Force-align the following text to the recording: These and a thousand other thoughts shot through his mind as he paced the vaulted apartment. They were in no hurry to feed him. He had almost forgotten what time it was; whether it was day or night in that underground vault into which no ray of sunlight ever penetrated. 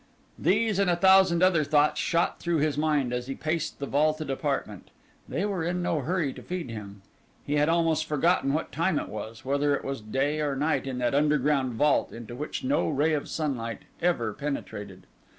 These 0.39 0.79
and 0.79 0.89
a 0.89 0.95
thousand 0.95 1.43
other 1.43 1.63
thoughts 1.63 1.99
shot 2.01 2.39
through 2.39 2.57
his 2.57 2.75
mind 2.75 3.13
as 3.13 3.27
he 3.27 3.35
paced 3.35 3.77
the 3.77 3.85
vaulted 3.85 4.31
apartment. 4.31 4.89
They 5.29 5.45
were 5.45 5.63
in 5.63 5.83
no 5.83 5.99
hurry 5.99 6.33
to 6.33 6.41
feed 6.41 6.71
him. 6.71 7.03
He 7.45 7.57
had 7.57 7.69
almost 7.69 8.05
forgotten 8.07 8.51
what 8.51 8.71
time 8.71 8.97
it 8.97 9.09
was; 9.09 9.45
whether 9.45 9.75
it 9.75 9.85
was 9.85 10.01
day 10.01 10.41
or 10.41 10.55
night 10.55 10.87
in 10.87 10.97
that 10.97 11.13
underground 11.13 11.73
vault 11.73 12.11
into 12.11 12.33
which 12.35 12.63
no 12.63 12.89
ray 12.89 13.13
of 13.13 13.29
sunlight 13.29 13.83
ever 14.01 14.33
penetrated. 14.33 15.05